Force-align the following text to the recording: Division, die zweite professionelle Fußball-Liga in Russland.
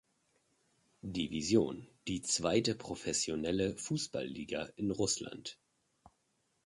Division, 1.03 1.87
die 2.07 2.23
zweite 2.23 2.73
professionelle 2.73 3.77
Fußball-Liga 3.77 4.63
in 4.75 4.89
Russland. 4.89 5.59